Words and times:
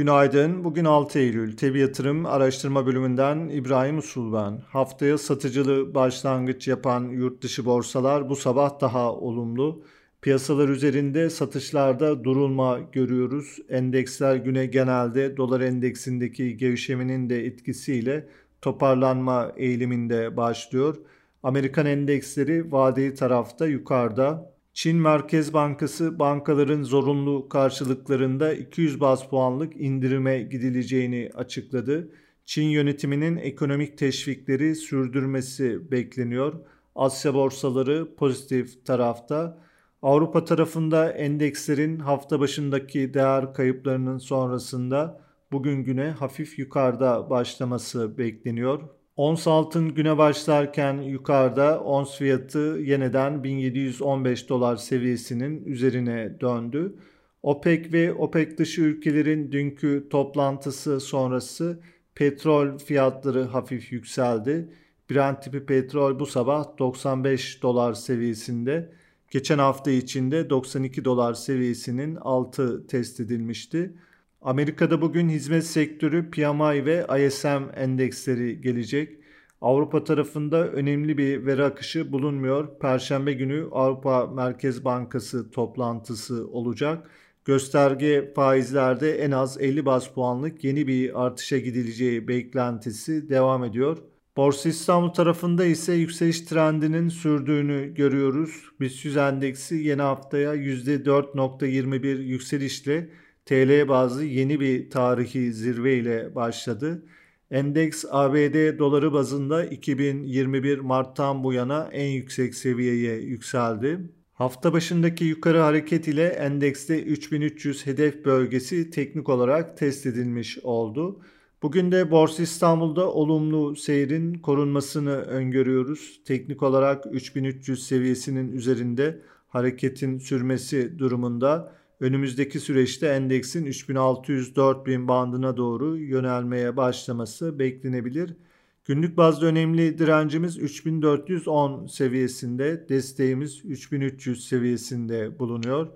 Günaydın. 0.00 0.64
Bugün 0.64 0.84
6 0.84 1.18
Eylül. 1.18 1.56
Tebi 1.56 1.78
Yatırım 1.78 2.26
Araştırma 2.26 2.86
Bölümünden 2.86 3.48
İbrahim 3.48 3.98
Usul 3.98 4.32
ben. 4.32 4.62
Haftaya 4.68 5.18
satıcılı 5.18 5.94
başlangıç 5.94 6.68
yapan 6.68 7.04
yurt 7.04 7.42
dışı 7.42 7.64
borsalar 7.64 8.28
bu 8.28 8.36
sabah 8.36 8.80
daha 8.80 9.12
olumlu. 9.14 9.84
Piyasalar 10.22 10.68
üzerinde 10.68 11.30
satışlarda 11.30 12.24
durulma 12.24 12.78
görüyoruz. 12.92 13.58
Endeksler 13.68 14.36
güne 14.36 14.66
genelde 14.66 15.36
dolar 15.36 15.60
endeksindeki 15.60 16.56
gevşemenin 16.56 17.30
de 17.30 17.46
etkisiyle 17.46 18.28
toparlanma 18.62 19.52
eğiliminde 19.56 20.36
başlıyor. 20.36 20.96
Amerikan 21.42 21.86
endeksleri 21.86 22.72
vadeli 22.72 23.14
tarafta 23.14 23.66
yukarıda. 23.66 24.49
Çin 24.72 24.96
Merkez 24.96 25.52
Bankası 25.52 26.18
bankaların 26.18 26.82
zorunlu 26.82 27.48
karşılıklarında 27.48 28.54
200 28.54 29.00
baz 29.00 29.28
puanlık 29.28 29.76
indirime 29.76 30.42
gidileceğini 30.42 31.30
açıkladı. 31.34 32.12
Çin 32.44 32.68
yönetiminin 32.68 33.36
ekonomik 33.36 33.98
teşvikleri 33.98 34.76
sürdürmesi 34.76 35.90
bekleniyor. 35.90 36.54
Asya 36.94 37.34
borsaları 37.34 38.14
pozitif 38.16 38.86
tarafta. 38.86 39.58
Avrupa 40.02 40.44
tarafında 40.44 41.10
endekslerin 41.12 41.98
hafta 41.98 42.40
başındaki 42.40 43.14
değer 43.14 43.54
kayıplarının 43.54 44.18
sonrasında 44.18 45.20
bugün 45.52 45.84
güne 45.84 46.10
hafif 46.10 46.58
yukarıda 46.58 47.30
başlaması 47.30 48.18
bekleniyor. 48.18 48.99
Ons 49.20 49.46
altın 49.46 49.94
güne 49.94 50.18
başlarken 50.18 50.94
yukarıda 51.02 51.80
ons 51.80 52.18
fiyatı 52.18 52.78
yeniden 52.82 53.44
1715 53.44 54.48
dolar 54.48 54.76
seviyesinin 54.76 55.64
üzerine 55.64 56.40
döndü. 56.40 56.94
OPEC 57.42 57.92
ve 57.92 58.12
OPEC 58.12 58.58
dışı 58.58 58.80
ülkelerin 58.82 59.52
dünkü 59.52 60.06
toplantısı 60.10 61.00
sonrası 61.00 61.80
petrol 62.14 62.78
fiyatları 62.78 63.44
hafif 63.44 63.92
yükseldi. 63.92 64.68
Brent 65.10 65.42
tipi 65.42 65.66
petrol 65.66 66.18
bu 66.18 66.26
sabah 66.26 66.78
95 66.78 67.62
dolar 67.62 67.94
seviyesinde. 67.94 68.92
Geçen 69.30 69.58
hafta 69.58 69.90
içinde 69.90 70.50
92 70.50 71.04
dolar 71.04 71.34
seviyesinin 71.34 72.16
altı 72.16 72.86
test 72.86 73.20
edilmişti. 73.20 73.94
Amerika'da 74.42 75.00
bugün 75.00 75.28
hizmet 75.28 75.66
sektörü 75.66 76.30
PMI 76.30 76.84
ve 76.86 77.26
ISM 77.26 77.62
endeksleri 77.76 78.60
gelecek. 78.60 79.18
Avrupa 79.60 80.04
tarafında 80.04 80.68
önemli 80.68 81.18
bir 81.18 81.46
veri 81.46 81.64
akışı 81.64 82.12
bulunmuyor. 82.12 82.78
Perşembe 82.78 83.32
günü 83.32 83.68
Avrupa 83.72 84.26
Merkez 84.26 84.84
Bankası 84.84 85.50
toplantısı 85.50 86.48
olacak. 86.48 87.10
Gösterge 87.44 88.32
faizlerde 88.34 89.18
en 89.18 89.30
az 89.30 89.60
50 89.60 89.86
bas 89.86 90.08
puanlık 90.08 90.64
yeni 90.64 90.86
bir 90.86 91.24
artışa 91.24 91.58
gidileceği 91.58 92.28
beklentisi 92.28 93.28
devam 93.28 93.64
ediyor. 93.64 93.98
Borsa 94.36 94.68
İstanbul 94.68 95.08
tarafında 95.08 95.64
ise 95.64 95.92
yükseliş 95.92 96.40
trendinin 96.40 97.08
sürdüğünü 97.08 97.94
görüyoruz. 97.94 98.50
BIST 98.80 99.04
100 99.04 99.16
endeksi 99.16 99.74
yeni 99.74 100.02
haftaya 100.02 100.54
%4.21 100.54 102.06
yükselişle 102.22 103.10
TL 103.50 103.88
bazlı 103.88 104.24
yeni 104.24 104.60
bir 104.60 104.90
tarihi 104.90 105.52
zirve 105.52 105.96
ile 105.96 106.34
başladı. 106.34 107.02
Endeks 107.50 108.04
ABD 108.10 108.78
doları 108.78 109.12
bazında 109.12 109.64
2021 109.64 110.78
Mart'tan 110.78 111.44
bu 111.44 111.52
yana 111.52 111.88
en 111.92 112.06
yüksek 112.06 112.54
seviyeye 112.54 113.16
yükseldi. 113.16 114.00
Hafta 114.32 114.72
başındaki 114.72 115.24
yukarı 115.24 115.58
hareket 115.58 116.08
ile 116.08 116.26
endekste 116.26 117.02
3300 117.02 117.86
hedef 117.86 118.24
bölgesi 118.24 118.90
teknik 118.90 119.28
olarak 119.28 119.78
test 119.78 120.06
edilmiş 120.06 120.58
oldu. 120.58 121.20
Bugün 121.62 121.92
de 121.92 122.10
Borsa 122.10 122.42
İstanbul'da 122.42 123.12
olumlu 123.12 123.76
seyrin 123.76 124.34
korunmasını 124.34 125.16
öngörüyoruz. 125.16 126.20
Teknik 126.24 126.62
olarak 126.62 127.04
3300 127.12 127.86
seviyesinin 127.86 128.52
üzerinde 128.52 129.22
hareketin 129.48 130.18
sürmesi 130.18 130.98
durumunda 130.98 131.79
önümüzdeki 132.00 132.60
süreçte 132.60 133.06
endeksin 133.06 133.66
3600-4000 133.66 135.08
bandına 135.08 135.56
doğru 135.56 135.96
yönelmeye 135.96 136.76
başlaması 136.76 137.58
beklenebilir. 137.58 138.36
Günlük 138.84 139.16
bazda 139.16 139.46
önemli 139.46 139.98
direncimiz 139.98 140.58
3410 140.58 141.86
seviyesinde, 141.86 142.88
desteğimiz 142.88 143.64
3300 143.64 144.48
seviyesinde 144.48 145.38
bulunuyor. 145.38 145.88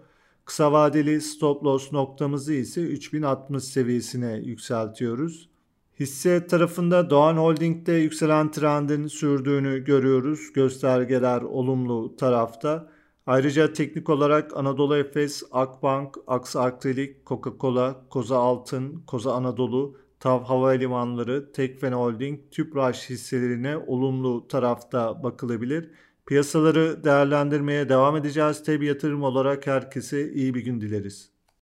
Kısa 0.44 0.72
vadeli 0.72 1.20
stop 1.20 1.65
loss 1.65 1.92
noktamızı 1.92 2.53
ise 2.53 2.82
3060 2.82 3.65
seviyesine 3.65 4.41
yükseltiyoruz. 4.44 5.48
Hisse 6.00 6.47
tarafında 6.47 7.10
Doğan 7.10 7.36
Holding'de 7.36 7.92
yükselen 7.92 8.50
trendin 8.50 9.06
sürdüğünü 9.06 9.84
görüyoruz. 9.84 10.53
Göstergeler 10.53 11.42
olumlu 11.42 12.16
tarafta. 12.16 12.94
Ayrıca 13.26 13.72
teknik 13.72 14.10
olarak 14.10 14.56
Anadolu 14.56 14.96
Efes, 14.96 15.42
Akbank, 15.52 16.16
Aksa 16.26 16.62
Akrilik, 16.62 17.26
Coca-Cola, 17.26 18.08
Koza 18.10 18.38
Altın, 18.38 19.02
Koza 19.06 19.34
Anadolu, 19.34 19.96
TAV 20.20 20.42
Havalimanları, 20.44 21.52
Tekfen 21.52 21.92
Holding, 21.92 22.40
Tüpraş 22.50 23.10
hisselerine 23.10 23.76
olumlu 23.76 24.48
tarafta 24.48 25.22
bakılabilir. 25.22 25.90
Piyasaları 26.26 27.04
değerlendirmeye 27.04 27.88
devam 27.88 28.16
edeceğiz. 28.16 28.62
Tabi 28.64 28.86
yatırım 28.86 29.22
olarak 29.22 29.66
herkese 29.66 30.32
iyi 30.32 30.54
bir 30.54 30.64
gün 30.64 30.80
dileriz. 30.80 31.34